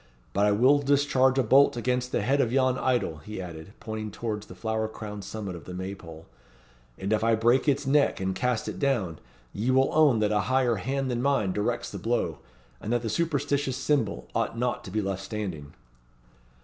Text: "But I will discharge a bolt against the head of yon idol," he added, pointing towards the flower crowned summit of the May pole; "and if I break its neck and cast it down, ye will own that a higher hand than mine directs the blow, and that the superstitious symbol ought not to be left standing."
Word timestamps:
"But 0.33 0.47
I 0.47 0.51
will 0.51 0.79
discharge 0.79 1.37
a 1.37 1.43
bolt 1.43 1.77
against 1.77 2.11
the 2.11 2.23
head 2.23 2.41
of 2.41 2.51
yon 2.51 2.75
idol," 2.79 3.17
he 3.19 3.39
added, 3.39 3.73
pointing 3.79 4.09
towards 4.09 4.47
the 4.47 4.55
flower 4.55 4.87
crowned 4.87 5.23
summit 5.23 5.55
of 5.55 5.65
the 5.65 5.75
May 5.75 5.93
pole; 5.93 6.25
"and 6.97 7.13
if 7.13 7.23
I 7.23 7.35
break 7.35 7.67
its 7.69 7.85
neck 7.85 8.19
and 8.19 8.33
cast 8.33 8.67
it 8.67 8.79
down, 8.79 9.19
ye 9.53 9.69
will 9.69 9.93
own 9.93 10.17
that 10.17 10.31
a 10.31 10.39
higher 10.49 10.77
hand 10.77 11.11
than 11.11 11.21
mine 11.21 11.51
directs 11.53 11.91
the 11.91 11.99
blow, 11.99 12.39
and 12.81 12.91
that 12.91 13.03
the 13.03 13.09
superstitious 13.11 13.77
symbol 13.77 14.27
ought 14.33 14.57
not 14.57 14.83
to 14.85 14.89
be 14.89 15.01
left 15.01 15.21
standing." 15.21 15.71